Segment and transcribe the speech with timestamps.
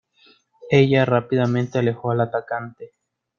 [0.71, 2.95] Ella rápidamente alejó al atacante.